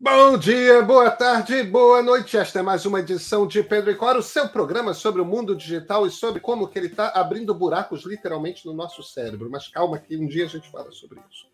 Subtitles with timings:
[0.00, 2.36] Bom dia, boa tarde, boa noite.
[2.36, 5.56] Esta é mais uma edição de Pedro e Cora, o seu programa sobre o mundo
[5.56, 9.50] digital e sobre como que ele está abrindo buracos literalmente no nosso cérebro.
[9.50, 11.48] Mas calma que um dia a gente fala sobre isso.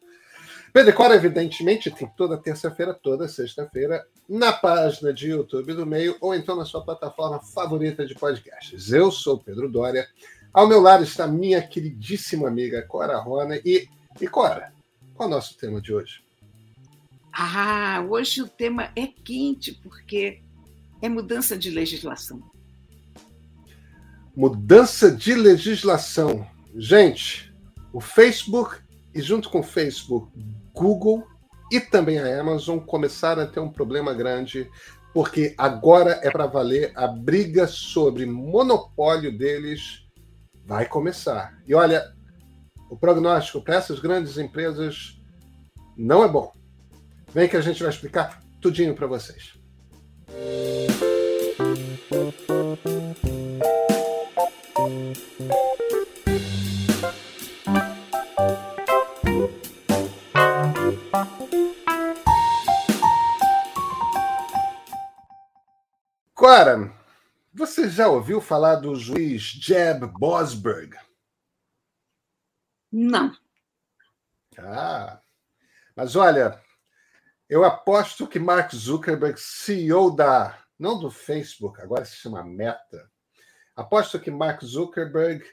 [0.75, 6.15] Pedro e Cora, evidentemente, tem toda terça-feira, toda sexta-feira, na página de YouTube do Meio
[6.21, 8.93] ou então na sua plataforma favorita de podcasts.
[8.93, 10.07] Eu sou Pedro Dória.
[10.53, 13.57] Ao meu lado está minha queridíssima amiga Cora Rona.
[13.65, 13.89] E,
[14.21, 14.71] e Cora,
[15.15, 16.24] qual é o nosso tema de hoje?
[17.37, 20.41] Ah, hoje o tema é quente, porque
[21.03, 22.41] é mudança de legislação.
[24.37, 26.47] Mudança de legislação.
[26.77, 27.53] Gente,
[27.93, 28.77] o Facebook,
[29.13, 30.31] e junto com o Facebook,
[30.73, 31.27] Google
[31.73, 34.71] e também a Amazon começaram a ter um problema grande,
[35.13, 40.07] porque agora é para valer a briga sobre monopólio deles
[40.65, 41.61] vai começar.
[41.67, 42.15] E olha,
[42.89, 45.21] o prognóstico para essas grandes empresas
[45.97, 46.53] não é bom.
[47.35, 49.55] Vem que a gente vai explicar tudinho para vocês.
[66.35, 66.93] Cora,
[67.53, 70.97] você já ouviu falar do juiz Jeb Bosberg?
[72.93, 73.37] Não.
[74.57, 75.19] Ah,
[75.97, 76.63] mas olha,
[77.55, 80.59] eu aposto que Mark Zuckerberg, CEO da.
[80.77, 83.09] não do Facebook, agora se chama Meta.
[83.77, 85.45] Aposto que Mark Zuckerberg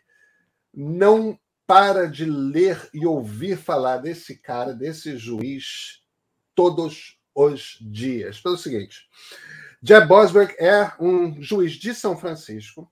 [0.74, 6.02] não para de ler e ouvir falar desse cara, desse juiz,
[6.56, 8.42] todos os dias.
[8.42, 9.08] Pelo seguinte:
[9.80, 12.92] Jeb Bosberg é um juiz de São Francisco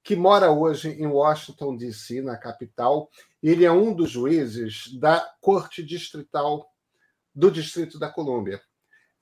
[0.00, 3.10] que mora hoje em Washington, D.C., na capital.
[3.42, 6.72] Ele é um dos juízes da Corte Distrital
[7.38, 8.60] do Distrito da Colômbia.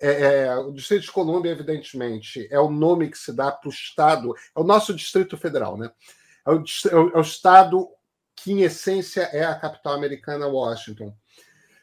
[0.00, 0.10] É,
[0.46, 4.34] é, o Distrito de Colômbia, evidentemente, é o nome que se dá para o Estado,
[4.34, 5.90] é o nosso Distrito Federal, né?
[6.46, 6.64] É o,
[7.14, 7.86] é o Estado
[8.34, 11.14] que, em essência, é a capital americana, Washington.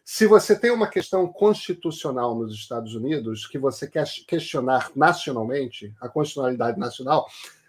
[0.03, 6.09] Se você tem uma questão constitucional nos Estados Unidos que você quer questionar nacionalmente, a
[6.09, 7.27] constitucionalidade nacional,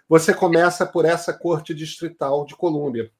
[0.08, 3.10] você começa por essa Corte Distrital de Colômbia.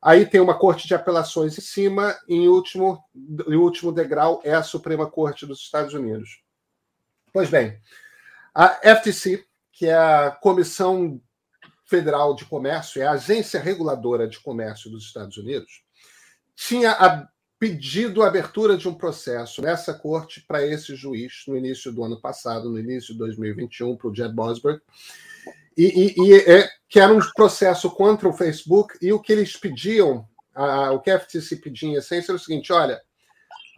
[0.00, 3.02] Aí tem uma corte de apelações em cima, e em último,
[3.48, 6.40] em último degrau é a Suprema Corte dos Estados Unidos.
[7.32, 7.80] Pois bem,
[8.54, 11.20] a FTC, que é a Comissão
[11.84, 15.82] Federal de Comércio, é a agência reguladora de comércio dos Estados Unidos,
[16.54, 17.28] tinha a,
[17.58, 22.20] pedido a abertura de um processo nessa corte para esse juiz no início do ano
[22.20, 24.80] passado, no início de 2021, para o Jed Bosberg.
[25.78, 25.84] E,
[26.18, 30.26] e, e é, que era um processo contra o Facebook, e o que eles pediam,
[30.52, 33.00] a, o que a FTC pedia em essência era o seguinte: olha,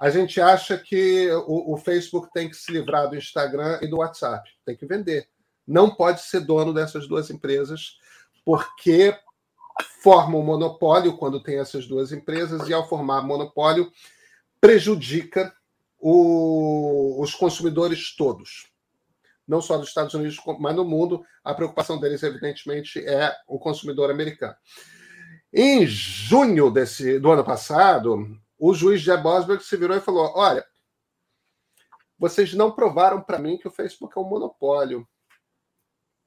[0.00, 3.98] a gente acha que o, o, Facebook tem que se livrar do Instagram e do
[3.98, 5.28] WhatsApp, tem que vender.
[5.66, 7.98] Não pode ser dono dessas duas empresas,
[8.46, 9.14] porque
[10.02, 13.92] forma um monopólio quando tem essas duas empresas, e ao formar monopólio,
[14.58, 15.54] prejudica
[15.98, 18.70] o, os consumidores todos
[19.50, 21.24] não só dos Estados Unidos, mas no mundo.
[21.42, 24.54] A preocupação deles, evidentemente, é o consumidor americano.
[25.52, 30.64] Em junho desse, do ano passado, o juiz Jeb Osberg se virou e falou: Olha,
[32.16, 35.06] vocês não provaram para mim que o Facebook é um monopólio.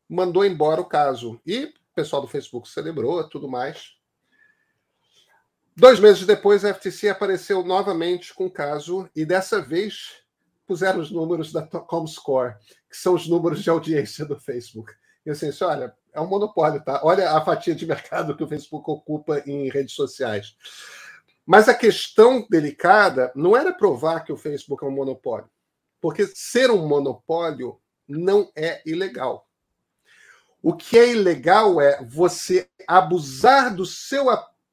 [0.09, 1.39] Mandou embora o caso.
[1.45, 3.95] E o pessoal do Facebook celebrou tudo mais.
[5.75, 10.22] Dois meses depois, a FTC apareceu novamente com o caso, e dessa vez
[10.73, 12.55] puseram os números da Comscore,
[12.89, 14.91] que são os números de audiência do Facebook.
[15.23, 16.99] E assim, olha, é um monopólio, tá?
[17.03, 20.57] Olha a fatia de mercado que o Facebook ocupa em redes sociais.
[21.45, 25.47] Mas a questão delicada não era provar que o Facebook é um monopólio,
[26.01, 29.47] porque ser um monopólio não é ilegal.
[30.59, 34.25] O que é ilegal é você abusar do seu,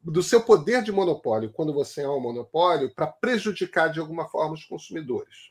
[0.02, 4.54] do seu poder de monopólio quando você é um monopólio para prejudicar de alguma forma
[4.54, 5.50] os consumidores.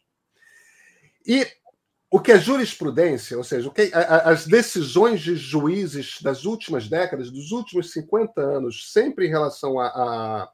[1.26, 1.48] E
[2.12, 7.52] o que é jurisprudência, ou seja, que, as decisões de juízes das últimas décadas, dos
[7.52, 10.52] últimos 50 anos, sempre em relação a, a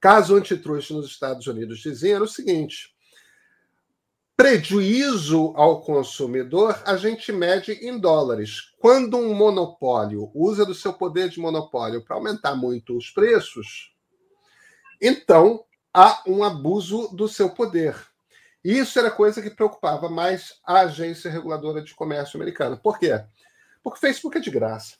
[0.00, 2.94] caso antitruste nos Estados Unidos, diziam o seguinte:
[4.36, 8.72] prejuízo ao consumidor a gente mede em dólares.
[8.78, 13.92] Quando um monopólio usa do seu poder de monopólio para aumentar muito os preços,
[15.02, 17.96] então há um abuso do seu poder.
[18.66, 22.76] Isso era coisa que preocupava mais a agência reguladora de comércio americana.
[22.76, 23.12] Por quê?
[23.80, 24.96] Porque o Facebook é de graça.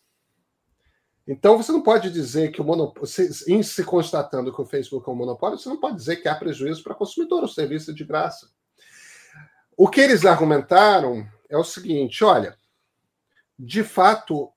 [1.26, 3.10] Então você não pode dizer que o monopólio,
[3.48, 6.36] em se constatando que o Facebook é um monopólio, você não pode dizer que há
[6.36, 8.48] prejuízo para o consumidor, o serviço é de graça.
[9.76, 12.56] O que eles argumentaram é o seguinte: olha,
[13.58, 14.52] de fato,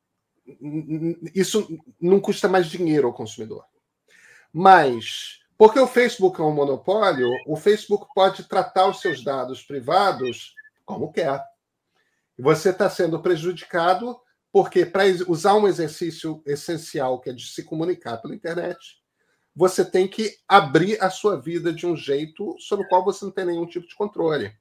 [1.34, 1.68] isso
[2.00, 3.66] não custa mais dinheiro ao consumidor.
[4.54, 10.56] Mas, porque o Facebook é um monopólio, o Facebook pode tratar os seus dados privados
[10.86, 11.44] como quer.
[12.38, 14.18] Você está sendo prejudicado
[14.54, 18.80] porque, para usar um exercício essencial, que é de se comunicar pela internet,
[19.54, 23.32] você tem que abrir a sua vida de um jeito sobre o qual você não
[23.32, 24.54] tem nenhum tipo de controle.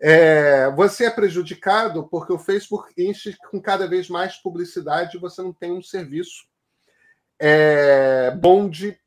[0.00, 5.40] É, você é prejudicado porque o Facebook enche com cada vez mais publicidade e você
[5.42, 6.44] não tem um serviço
[7.38, 8.98] é, bom de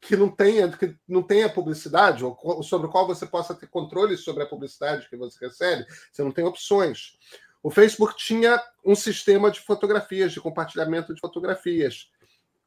[0.00, 4.16] que não tenha que não tenha publicidade ou sobre o qual você possa ter controle
[4.16, 5.86] sobre a publicidade que você recebe.
[6.12, 7.18] Você não tem opções.
[7.62, 12.08] O Facebook tinha um sistema de fotografias, de compartilhamento de fotografias,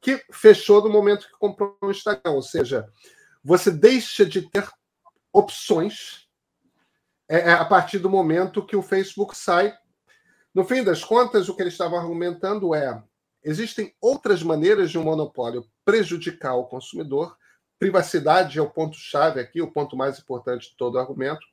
[0.01, 2.31] que fechou no momento que comprou o Instagram.
[2.31, 2.87] Ou seja,
[3.43, 4.69] você deixa de ter
[5.31, 6.27] opções
[7.29, 9.73] é, é, a partir do momento que o Facebook sai.
[10.53, 13.01] No fim das contas, o que eles estavam argumentando é:
[13.41, 17.37] existem outras maneiras de um monopólio prejudicar o consumidor.
[17.79, 21.45] Privacidade é o ponto-chave aqui, o ponto mais importante de todo o argumento.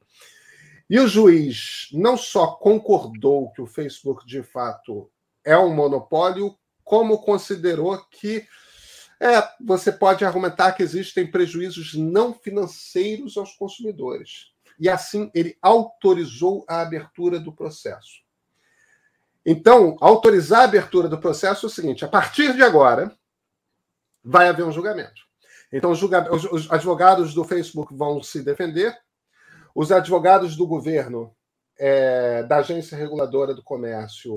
[0.89, 5.11] E o juiz não só concordou que o Facebook, de fato,
[5.45, 8.47] é um monopólio, como considerou que
[9.21, 16.65] é, você pode argumentar que existem prejuízos não financeiros aos consumidores e assim ele autorizou
[16.69, 18.23] a abertura do processo.
[19.45, 23.17] Então, autorizar a abertura do processo é o seguinte: a partir de agora,
[24.29, 25.23] vai haver um julgamento.
[25.73, 28.95] Então, os advogados do Facebook vão se defender,
[29.75, 31.35] os advogados do governo,
[31.79, 34.35] é, da agência reguladora do comércio,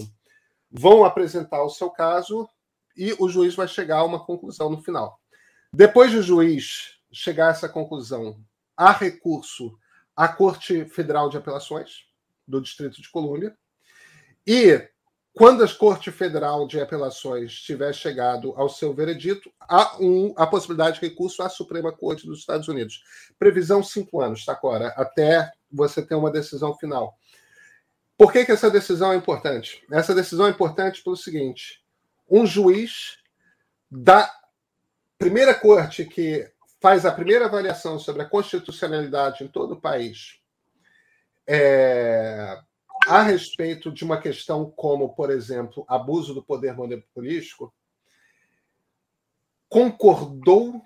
[0.71, 2.47] vão apresentar o seu caso
[2.95, 5.19] e o juiz vai chegar a uma conclusão no final.
[5.73, 8.37] Depois do juiz chegar a essa conclusão,
[8.77, 9.77] há recurso
[10.15, 12.05] à Corte Federal de Apelações
[12.47, 13.57] do Distrito de Colômbia.
[14.47, 14.87] E
[15.33, 20.99] quando a Corte Federal de Apelações tiver chegado ao seu veredito, há um, a possibilidade
[20.99, 23.03] de recurso à Suprema Corte dos Estados Unidos.
[23.39, 27.17] Previsão cinco anos, Tacora, até você ter uma decisão final.
[28.17, 29.83] Por que, que essa decisão é importante?
[29.89, 31.81] Essa decisão é importante pelo seguinte:
[32.29, 33.17] um juiz
[33.89, 34.31] da
[35.17, 36.51] primeira corte que
[36.81, 40.41] faz a primeira avaliação sobre a constitucionalidade em todo o país
[41.47, 42.59] é,
[43.07, 47.73] a respeito de uma questão como, por exemplo, abuso do poder monopolístico,
[49.67, 50.81] concordou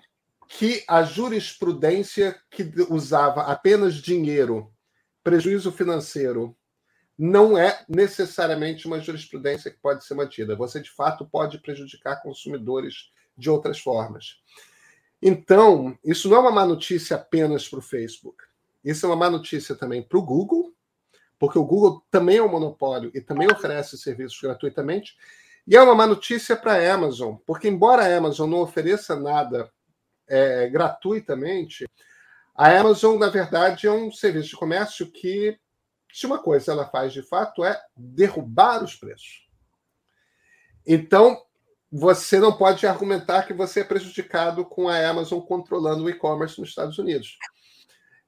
[0.48, 4.72] que a jurisprudência que usava apenas dinheiro,
[5.22, 6.56] prejuízo financeiro,
[7.18, 10.54] não é necessariamente uma jurisprudência que pode ser mantida.
[10.54, 14.40] Você, de fato, pode prejudicar consumidores de outras formas.
[15.20, 18.44] Então, isso não é uma má notícia apenas para o Facebook.
[18.84, 20.75] Isso é uma má notícia também para o Google,
[21.38, 25.16] porque o Google também é um monopólio e também oferece serviços gratuitamente.
[25.66, 29.70] E é uma má notícia para a Amazon, porque embora a Amazon não ofereça nada
[30.28, 31.86] é, gratuitamente,
[32.54, 35.58] a Amazon, na verdade, é um serviço de comércio que,
[36.10, 39.46] se uma coisa ela faz de fato, é derrubar os preços.
[40.86, 41.42] Então,
[41.92, 46.70] você não pode argumentar que você é prejudicado com a Amazon controlando o e-commerce nos
[46.70, 47.36] Estados Unidos.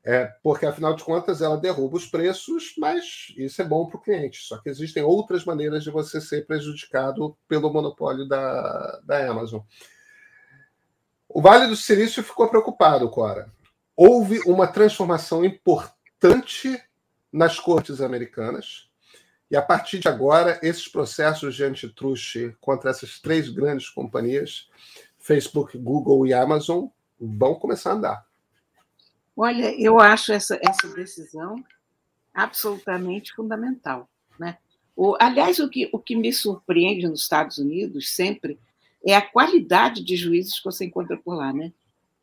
[0.05, 4.01] É, porque, afinal de contas, ela derruba os preços, mas isso é bom para o
[4.01, 4.41] cliente.
[4.43, 9.61] Só que existem outras maneiras de você ser prejudicado pelo monopólio da, da Amazon.
[11.29, 13.53] O Vale do Silício ficou preocupado, Cora.
[13.95, 16.83] Houve uma transformação importante
[17.31, 18.89] nas cortes americanas
[19.51, 24.69] e a partir de agora, esses processos de antitruste contra essas três grandes companhias,
[25.19, 26.87] Facebook, Google e Amazon,
[27.19, 28.28] vão começar a andar.
[29.41, 31.65] Olha, eu acho essa, essa decisão
[32.35, 34.09] absolutamente fundamental.
[34.37, 34.59] Né?
[34.97, 38.59] O, aliás, o que, o que me surpreende nos Estados Unidos sempre
[39.07, 41.73] é a qualidade de juízes que você encontra por lá, né?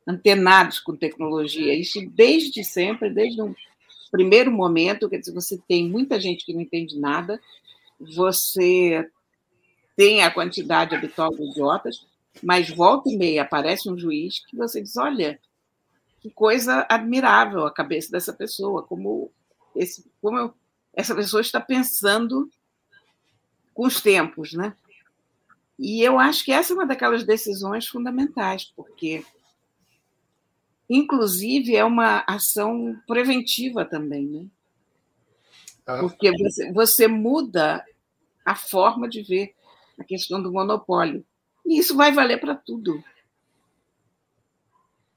[0.05, 1.73] antenados com tecnologia.
[1.73, 3.55] Isso desde sempre, desde um
[4.11, 7.39] primeiro momento, quer dizer, você tem muita gente que não entende nada,
[7.97, 9.09] você
[9.95, 12.05] tem a quantidade habitual de idiotas,
[12.43, 15.39] mas volta e meia aparece um juiz que você diz: olha,
[16.25, 19.31] que coisa admirável a cabeça dessa pessoa, como,
[19.75, 20.51] esse, como
[20.91, 22.49] essa pessoa está pensando
[23.75, 24.75] com os tempos, né?
[25.77, 29.23] E eu acho que essa é uma daquelas decisões fundamentais, porque
[30.89, 34.45] Inclusive, é uma ação preventiva também, né?
[35.85, 35.99] Ah.
[35.99, 37.83] Porque você, você muda
[38.43, 39.55] a forma de ver
[39.99, 41.25] a questão do monopólio.
[41.65, 43.03] E isso vai valer para tudo.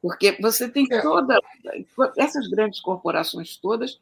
[0.00, 1.02] Porque você tem é.
[1.02, 1.38] toda.
[2.16, 4.00] Essas grandes corporações todas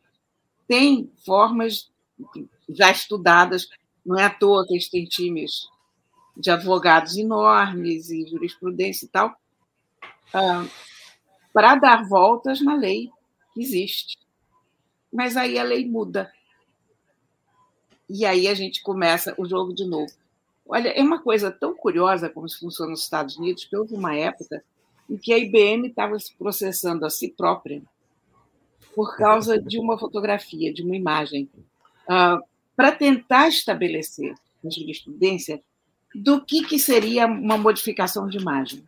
[0.68, 1.90] tem formas
[2.68, 3.68] já estudadas,
[4.04, 5.68] não é à toa que eles têm times
[6.36, 9.34] de advogados enormes e jurisprudência e tal,
[10.34, 10.66] ah,
[11.52, 13.10] para dar voltas na lei
[13.54, 14.18] que existe.
[15.12, 16.30] Mas aí a lei muda.
[18.08, 20.12] E aí a gente começa o jogo de novo.
[20.68, 24.14] Olha, é uma coisa tão curiosa como isso funciona nos Estados Unidos, que houve uma
[24.14, 24.62] época
[25.08, 27.82] em que a IBM estava se processando a si própria
[28.94, 31.50] por causa de uma fotografia, de uma imagem,
[32.08, 32.42] uh,
[32.74, 34.34] para tentar estabelecer
[34.64, 35.62] na jurisprudência
[36.14, 38.82] do que, que seria uma modificação de imagem.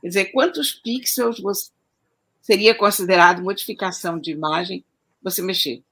[0.00, 1.70] Quer dizer, quantos pixels você,
[2.40, 4.84] seria considerado modificação de imagem
[5.20, 5.82] você mexer?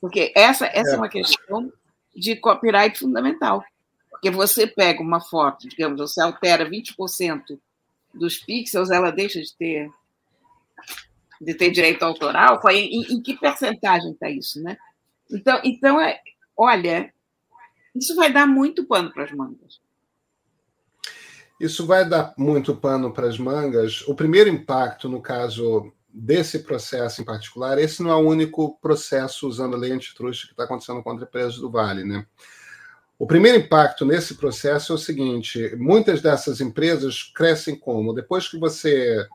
[0.00, 0.94] Porque essa, essa é.
[0.94, 1.72] é uma questão
[2.14, 3.64] de copyright fundamental.
[4.10, 7.58] Porque você pega uma foto, digamos, você altera 20%
[8.14, 9.90] dos pixels, ela deixa de ter
[11.40, 12.60] de ter direito autoral?
[12.60, 14.76] Foi em, em que percentagem está isso, né?
[15.30, 16.20] Então, então é,
[16.56, 17.12] olha,
[17.94, 19.80] isso vai dar muito pano para as mangas.
[21.60, 24.02] Isso vai dar muito pano para as mangas.
[24.08, 29.48] O primeiro impacto, no caso desse processo em particular, esse não é o único processo
[29.48, 32.26] usando a lei antitruste que está acontecendo contra empresas do Vale, né?
[33.18, 38.12] O primeiro impacto nesse processo é o seguinte: muitas dessas empresas crescem como?
[38.12, 39.26] Depois que você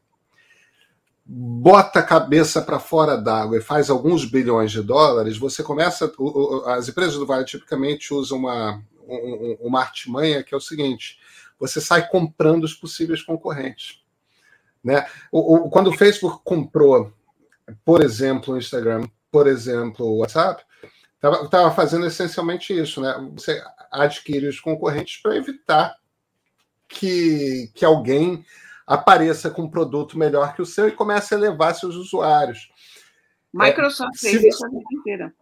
[1.25, 6.11] bota a cabeça para fora d'água e faz alguns bilhões de dólares, você começa.
[6.65, 8.83] As empresas do Vale tipicamente usam uma,
[9.59, 11.17] uma artimanha que é o seguinte:
[11.59, 14.01] você sai comprando os possíveis concorrentes.
[14.83, 15.05] Né?
[15.71, 17.13] Quando o Facebook comprou,
[17.85, 20.63] por exemplo, o Instagram, por exemplo, o WhatsApp,
[21.21, 23.13] estava fazendo essencialmente isso, né?
[23.33, 23.61] Você
[23.91, 25.95] adquire os concorrentes para evitar
[26.87, 28.45] que, que alguém
[28.87, 32.71] apareça com um produto melhor que o seu e comece a levar seus usuários.
[33.53, 35.33] Microsoft é, fez isso a vida inteira.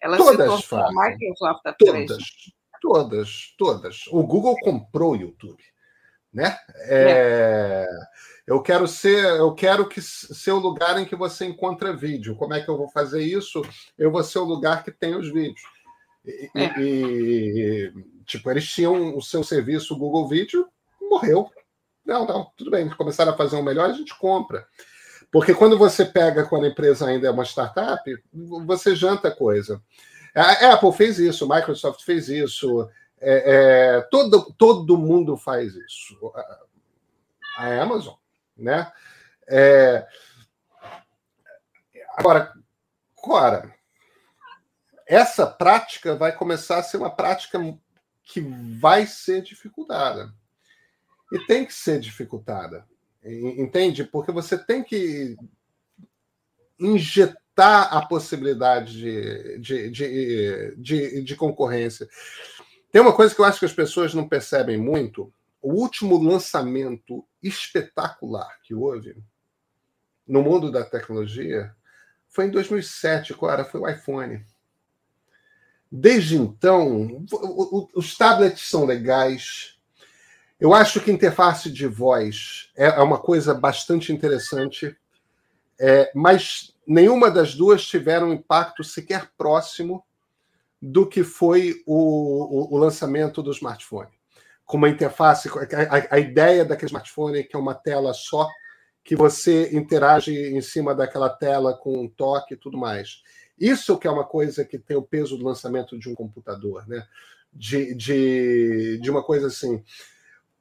[0.00, 0.96] Ela todas se fazem.
[0.96, 2.24] Microsoft todas,
[2.80, 4.06] todas, todas.
[4.08, 5.62] O Google comprou o YouTube,
[6.32, 6.58] né?
[6.86, 7.71] É, é.
[8.46, 12.34] Eu quero ser, eu quero que ser o lugar em que você encontra vídeo.
[12.34, 13.62] Como é que eu vou fazer isso?
[13.96, 15.62] Eu vou ser o lugar que tem os vídeos.
[16.24, 16.80] E, é.
[16.80, 17.92] e
[18.26, 20.66] tipo, eles tinham o seu serviço, o Google Vídeo,
[21.00, 21.50] morreu.
[22.04, 22.88] Não, não, tudo bem.
[22.90, 24.66] Começaram a fazer um melhor, a gente compra.
[25.30, 28.02] Porque quando você pega, quando a empresa ainda é uma startup,
[28.66, 29.80] você janta coisa.
[30.34, 32.88] A Apple fez isso, Microsoft fez isso,
[33.20, 36.32] é, é, todo, todo mundo faz isso.
[37.56, 38.14] A Amazon
[38.62, 38.90] né?
[39.48, 40.06] É...
[42.16, 42.52] Agora,
[43.22, 43.72] Cora,
[45.06, 47.58] essa prática vai começar a ser uma prática
[48.24, 50.34] que vai ser dificultada.
[51.30, 52.84] E tem que ser dificultada.
[53.24, 54.02] Entende?
[54.02, 55.36] Porque você tem que
[56.80, 62.08] injetar a possibilidade de, de, de, de, de concorrência.
[62.90, 67.24] Tem uma coisa que eu acho que as pessoas não percebem muito, o último lançamento
[67.40, 69.16] espetacular que houve
[70.26, 71.74] no mundo da tecnologia
[72.28, 74.44] foi em 2007, Clara, foi o iPhone.
[75.90, 77.24] Desde então,
[77.94, 79.78] os tablets são legais.
[80.58, 84.96] Eu acho que interface de voz é, é uma coisa bastante interessante,
[85.78, 90.04] é, mas nenhuma das duas tiveram um impacto sequer próximo
[90.80, 94.21] do que foi o, o, o lançamento do smartphone
[94.72, 98.48] com uma interface, a, a, ideia daquele smartphone que é uma tela só,
[99.04, 103.22] que você interage em cima daquela tela com um toque e tudo mais.
[103.60, 107.06] Isso que é uma coisa que tem o peso do lançamento de um computador, né?
[107.52, 109.84] De, de, de uma coisa assim.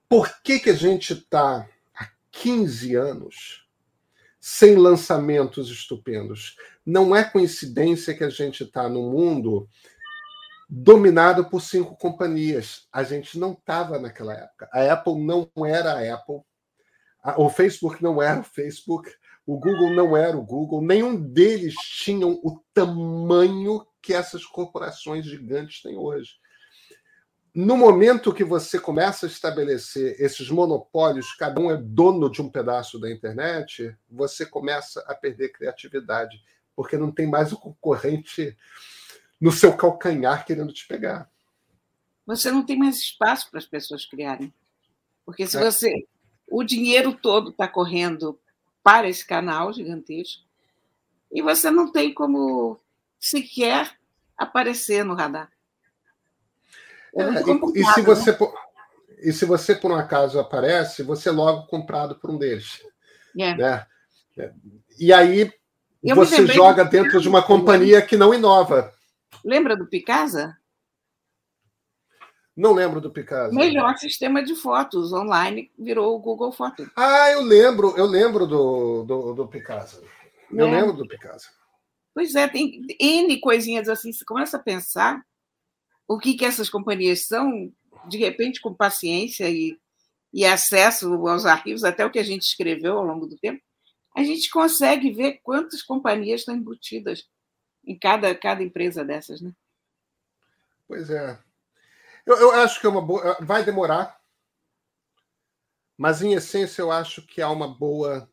[0.10, 1.66] Por que, que a gente está
[1.96, 3.66] há 15 anos
[4.42, 6.58] sem lançamentos estupendos?
[6.86, 9.70] Não é coincidência que a gente está no mundo
[10.74, 12.88] dominado por cinco companhias.
[12.94, 14.70] A gente não estava naquela época.
[14.72, 16.40] A Apple não era a Apple,
[17.36, 19.12] o Facebook não era o Facebook,
[19.46, 25.82] o Google não era o Google, nenhum deles tinham o tamanho que essas corporações gigantes
[25.82, 26.40] têm hoje.
[27.54, 32.50] No momento que você começa a estabelecer esses monopólios, cada um é dono de um
[32.50, 36.42] pedaço da internet, você começa a perder criatividade,
[36.74, 38.58] porque não tem mais o concorrente
[39.42, 41.28] no seu calcanhar querendo te pegar.
[42.26, 44.54] Você não tem mais espaço para as pessoas criarem.
[45.26, 45.64] Porque se é.
[45.64, 46.08] você.
[46.48, 48.38] O dinheiro todo está correndo
[48.84, 50.44] para esse canal gigantesco
[51.32, 52.78] e você não tem como
[53.18, 53.98] sequer
[54.38, 55.50] aparecer no radar.
[57.16, 58.38] É, e, e, se você, né?
[59.20, 62.82] e se você, por um acaso, aparece, você é logo comprado por um deles.
[63.40, 63.56] É.
[63.56, 63.86] Né?
[65.00, 65.54] E aí
[66.04, 68.94] Eu você joga dentro de uma companhia que não inova.
[69.44, 70.58] Lembra do Picasa?
[72.56, 73.54] Não lembro do Picasa.
[73.54, 76.88] Melhor sistema de fotos online virou o Google Fotos.
[76.96, 80.04] Ah, eu lembro, eu lembro do, do, do Picasa.
[80.52, 80.82] Eu é.
[80.82, 81.48] lembro do Picasa.
[82.14, 85.24] Pois é, tem N coisinhas assim, você começa a pensar
[86.08, 87.72] o que, que essas companhias são,
[88.08, 89.78] de repente, com paciência e,
[90.34, 93.62] e acesso aos arquivos, até o que a gente escreveu ao longo do tempo,
[94.16, 97.26] a gente consegue ver quantas companhias estão embutidas
[97.86, 99.52] em cada, cada empresa dessas, né?
[100.88, 101.40] Pois é.
[102.26, 103.38] Eu, eu acho que é uma boa.
[103.42, 104.20] Vai demorar,
[105.98, 108.30] mas em essência eu acho que há uma boa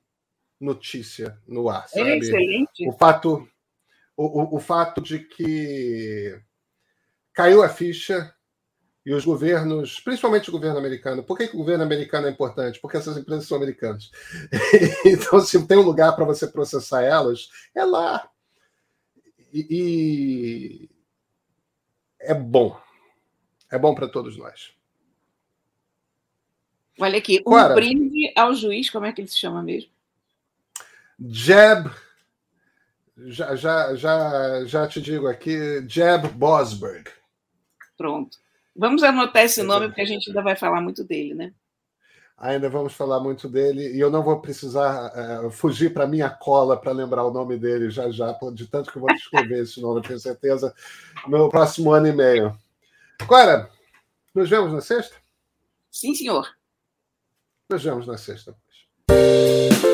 [0.61, 1.85] notícia no ar.
[1.85, 2.11] É sabe?
[2.11, 2.88] É excelente.
[2.88, 3.49] O fato,
[4.17, 6.40] o, o, o fato de que
[7.33, 8.35] caiu a ficha
[9.07, 12.81] e os governos, principalmente o governo americano, por que, que, o governo americano é importante?
[12.81, 14.11] Porque essas empresas são americanas.
[15.07, 18.28] então, se tem um lugar para você processar elas, é lá.
[19.52, 20.90] E, e
[22.21, 22.78] é bom.
[23.71, 24.73] É bom para todos nós.
[27.00, 29.90] Olha aqui, um Cora, brinde ao juiz, como é que ele se chama mesmo?
[31.21, 31.90] Jeb,
[33.17, 37.11] já, já, já, já te digo aqui, Jeb Bosberg.
[37.97, 38.38] Pronto.
[38.75, 41.52] Vamos anotar esse nome, porque a gente ainda vai falar muito dele, né?
[42.40, 45.12] Ainda vamos falar muito dele, e eu não vou precisar
[45.45, 48.99] uh, fugir para minha cola para lembrar o nome dele já já, de tanto que
[48.99, 50.73] eu vou escrever esse nome, tenho certeza,
[51.26, 52.57] no próximo ano e meio.
[53.21, 53.68] Agora,
[54.33, 55.16] nos vemos na sexta?
[55.90, 56.49] Sim, senhor.
[57.68, 58.54] Nos vemos na sexta.
[59.04, 59.88] Pois.